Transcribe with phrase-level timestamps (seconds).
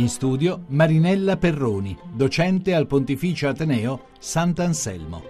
[0.00, 5.22] In studio Marinella Perroni, docente al Pontificio Ateneo Sant'Anselmo.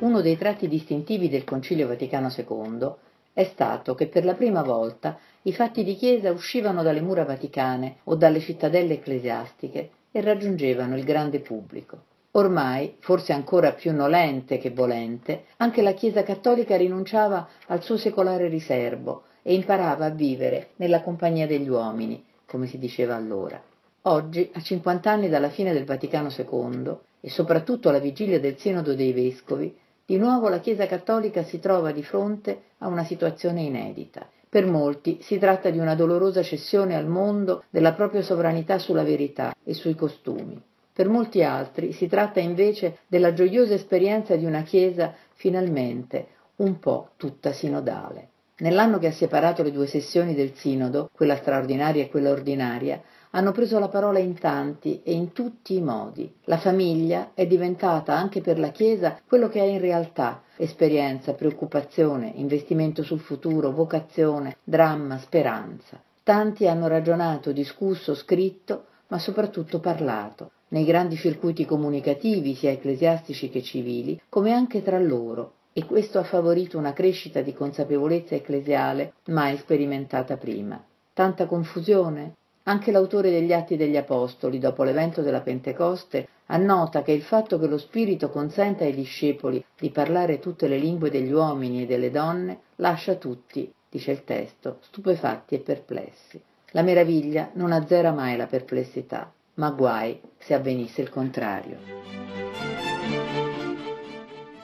[0.00, 2.92] Uno dei tratti distintivi del Concilio Vaticano II
[3.32, 7.98] è stato che per la prima volta i fatti di chiesa uscivano dalle mura vaticane
[8.02, 12.02] o dalle cittadelle ecclesiastiche e raggiungevano il grande pubblico.
[12.32, 18.48] Ormai, forse ancora più nolente che volente, anche la Chiesa cattolica rinunciava al suo secolare
[18.48, 23.62] riservo e imparava a vivere nella compagnia degli uomini, come si diceva allora.
[24.02, 28.94] Oggi, a 50 anni dalla fine del Vaticano II e soprattutto alla vigilia del Sinodo
[28.94, 34.28] dei Vescovi, di nuovo la Chiesa Cattolica si trova di fronte a una situazione inedita.
[34.46, 39.54] Per molti si tratta di una dolorosa cessione al mondo della propria sovranità sulla verità
[39.64, 40.62] e sui costumi.
[40.92, 47.08] Per molti altri si tratta invece della gioiosa esperienza di una Chiesa finalmente un po'
[47.16, 48.28] tutta sinodale.
[48.58, 53.50] Nell'anno che ha separato le due sessioni del Sinodo, quella straordinaria e quella ordinaria, hanno
[53.50, 56.32] preso la parola in tanti e in tutti i modi.
[56.44, 62.30] La famiglia è diventata anche per la Chiesa quello che è in realtà, esperienza, preoccupazione,
[62.36, 66.00] investimento sul futuro, vocazione, dramma, speranza.
[66.22, 73.62] Tanti hanno ragionato, discusso, scritto, ma soprattutto parlato, nei grandi circuiti comunicativi, sia ecclesiastici che
[73.62, 79.56] civili, come anche tra loro, e questo ha favorito una crescita di consapevolezza ecclesiale mai
[79.56, 80.82] sperimentata prima.
[81.12, 82.34] Tanta confusione?
[82.66, 87.66] Anche l'autore degli Atti degli Apostoli, dopo l'evento della Pentecoste, annota che il fatto che
[87.66, 92.60] lo Spirito consenta ai discepoli di parlare tutte le lingue degli uomini e delle donne
[92.76, 96.40] lascia tutti, dice il testo, stupefatti e perplessi.
[96.70, 102.43] La meraviglia non azzera mai la perplessità, ma guai se avvenisse il contrario.